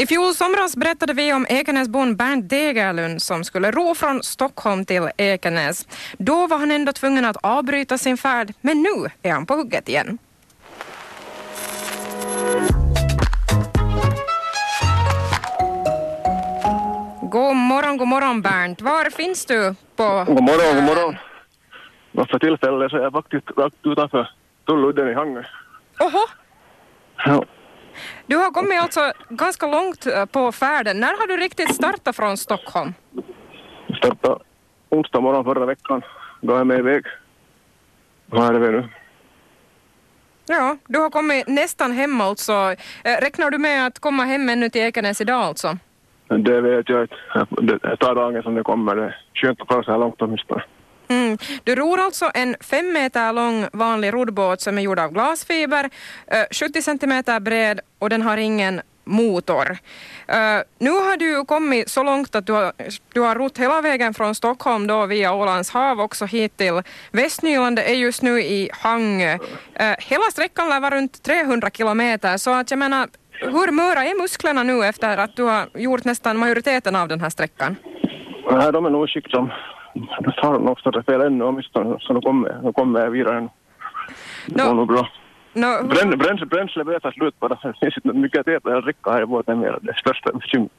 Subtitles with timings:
[0.00, 5.10] I fjol somras berättade vi om Ekenäsbon Bernt Degerlund som skulle ro från Stockholm till
[5.16, 5.86] Ekenäs.
[6.18, 9.88] Då var han ändå tvungen att avbryta sin färd, men nu är han på hugget
[9.88, 10.18] igen.
[17.22, 18.82] God morgon, god morgon Bernt.
[18.82, 19.74] Var finns du?
[19.96, 20.24] På...
[20.26, 21.16] God morgon, god morgon.
[22.30, 24.30] För tillfället så är jag faktiskt rakt utanför
[24.66, 25.42] Tulludden i Hangö.
[25.98, 26.26] Oho,
[27.26, 27.44] Ja.
[28.26, 31.00] Du har kommit alltså ganska långt eh, på färden.
[31.00, 32.94] När har du riktigt startat från Stockholm?
[33.86, 34.40] Jag startade
[34.88, 36.02] onsdag morgon förra veckan.
[36.40, 37.04] Då är jag med iväg.
[38.26, 38.88] Vad är det nu?
[40.46, 42.52] Ja, du har kommit nästan hem alltså.
[43.04, 45.78] Eh, Räknar du med att komma hem ännu till Ekenäs idag alltså?
[46.28, 47.16] Det vet jag inte.
[47.78, 48.96] Det tar dagen som det kommer.
[48.96, 50.62] Det är skönt att fara så här långt åtminstone.
[51.10, 51.38] Mm.
[51.64, 55.90] Du ror alltså en fem meter lång vanlig roddbåt som är gjord av glasfiber,
[56.50, 59.70] 70 centimeter bred och den har ingen motor.
[59.70, 62.72] Uh, nu har du kommit så långt att du har,
[63.12, 67.76] du har rott hela vägen från Stockholm då via Ålands hav också hit till Västnyland.
[67.76, 69.34] Det är just nu i Hangö.
[69.34, 69.38] Uh,
[69.98, 73.08] hela sträckan lär vara runt 300 kilometer så att jag menar
[73.40, 77.30] hur möra är musklerna nu efter att du har gjort nästan majoriteten av den här
[77.30, 77.76] sträckan?
[78.50, 79.08] Nej, de är nog i
[80.36, 81.96] tar nog större fel ännu åtminstone.
[82.00, 83.48] Så då kommer, då kommer jag vidare.
[84.46, 85.08] Det Nå- går nog bra.
[85.54, 87.54] Hur- Brän, bränsle, bränsle börjar ta slut bara.
[87.62, 89.78] Det finns inte mycket att äta eller dricka här i båten mer.
[89.82, 90.70] Det är största bekymret.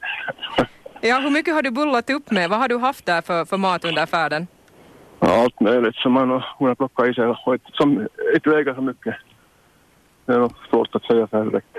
[1.01, 2.49] Ja, hur mycket har du bullat upp med?
[2.49, 4.47] Vad har du haft där för, för mat under färden?
[5.19, 7.25] Ja, allt möjligt som man har kunnat plocka i sig.
[7.45, 9.15] Och inte, som inte väger så mycket.
[10.25, 11.77] Det är nog svårt att säga så här direkt.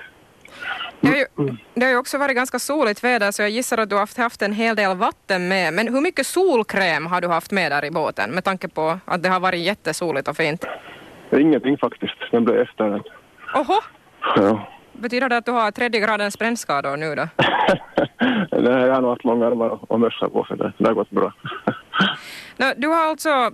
[1.02, 3.88] Det har, ju, det har ju också varit ganska soligt väder så jag gissar att
[3.90, 5.74] du har haft, haft en hel del vatten med.
[5.74, 9.22] Men hur mycket solkräm har du haft med där i båten med tanke på att
[9.22, 10.64] det har varit jättesoligt och fint?
[11.38, 12.14] Ingenting faktiskt.
[12.30, 13.02] Den blev efter den.
[13.54, 13.80] Oho,
[14.36, 14.68] Ja.
[14.92, 17.28] betyder det att du har tredje gradens brännskador nu då?
[18.60, 20.46] Nej, jag har nog haft långa armar och- mössa på.
[20.50, 21.32] Det det har gått bra.
[22.56, 23.50] Nå, du har alltså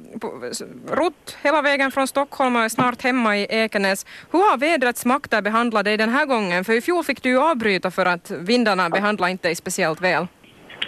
[0.90, 4.06] rott hela vägen från Stockholm och är snart hemma i Ekenäs.
[4.32, 6.64] Hur har vädrets makter behandlat dig den här gången?
[6.64, 10.26] För i fjol fick du ju avbryta för att vindarna behandlade inte dig speciellt väl.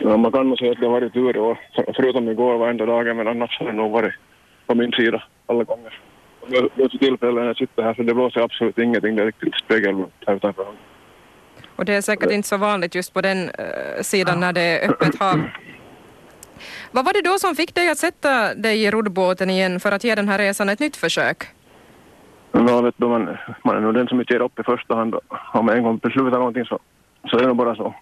[0.00, 1.58] Ja, man kan nog säga att det har varit tur i år.
[1.74, 4.14] För- Förutom igår varenda dagen, men annars har det nog varit
[4.66, 5.98] på min sida alla gånger.
[6.76, 9.16] För tillfället när jag sitter här så det blåser absolut ingenting.
[9.16, 10.66] Det är riktigt spegelblankt här utanför.
[11.76, 14.90] Och det är säkert inte så vanligt just på den eh, sidan när det är
[14.90, 15.40] öppet hav.
[16.92, 20.04] Vad var det då som fick dig att sätta dig i roddbåten igen för att
[20.04, 21.48] ge den här resan ett nytt försök?
[22.52, 25.14] Ja, vet du, man, man är nog den som inte ger upp i första hand.
[25.52, 26.78] Om man en gång beslutar någonting så,
[27.30, 27.94] så är det nog bara så.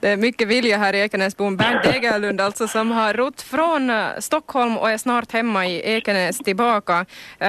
[0.00, 1.56] Det är mycket vilja här i Ekenäsbon.
[1.56, 6.38] Bernt Degerlund alltså som har rott från eh, Stockholm och är snart hemma i Ekenäs
[6.38, 7.06] tillbaka.
[7.38, 7.48] Eh,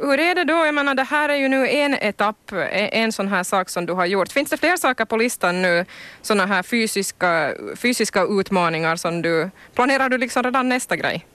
[0.00, 0.66] hur är det då?
[0.66, 3.86] Jag menar det här är ju nu en etapp, eh, en, sån här sak som
[3.86, 4.32] du har gjort.
[4.32, 5.84] Finns det fler saker på listan nu,
[6.22, 11.26] såna här fysiska, fysiska utmaningar som du, planerar du liksom redan nästa grej?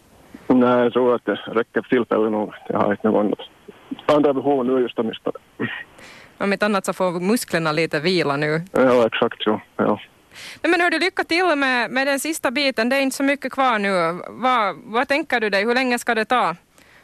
[0.48, 2.54] Nej, jag tror att det räcker för tillfället nog.
[2.70, 3.34] Jag har inte någon.
[4.06, 5.38] Andra behov nu just åtminstone.
[6.40, 8.62] Om inte annat så får musklerna lite vila nu.
[8.72, 9.62] Ja, exakt så.
[9.78, 10.00] Ja.
[10.62, 12.90] Nej, men hör du, lycka till med, med den sista biten.
[12.90, 14.22] Det är inte så mycket kvar nu.
[14.30, 15.66] Vad, vad tänker du dig?
[15.66, 16.56] Hur länge ska det ta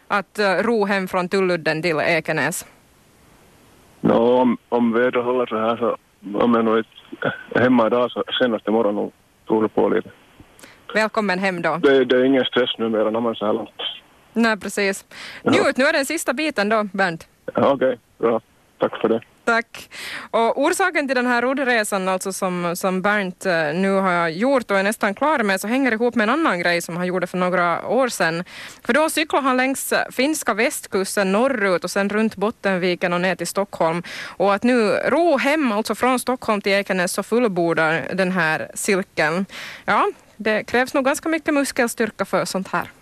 [0.08, 2.66] att uh, ro hem från Tulludden till Ekenäs?
[4.02, 5.98] Nå, om, om vädret håller så här så
[6.34, 9.12] om jag nog inte är hemma idag så senast imorgon
[9.46, 10.10] tog det på lite.
[10.94, 11.78] Välkommen hem då.
[11.78, 13.82] Det, det är ingen stress numera när man är så här långt.
[14.34, 15.06] Nej, precis.
[15.44, 15.52] Ja.
[15.52, 17.28] Njut, nu är den sista biten då, Bernt.
[17.54, 18.42] Ja, Okej, bra.
[18.80, 19.22] Tack för det.
[19.46, 19.90] Tack.
[20.32, 24.78] Och orsaken till den här roddresan alltså som, som Bernt eh, nu har gjort och
[24.80, 27.38] är nästan klar med så hänger ihop med en annan grej som han gjorde för
[27.38, 28.44] några år sedan.
[28.86, 33.36] För då cyklade han längs eh, finska västkusten norrut och sen runt Bottenviken och ner
[33.36, 34.04] till Stockholm.
[34.38, 39.46] Och att nu ro hem alltså från Stockholm till Ekenäs så fullbordar den här cirkeln.
[39.86, 40.08] Ja,
[40.38, 42.92] det krävs nog ganska mycket muskelstyrka för sånt här.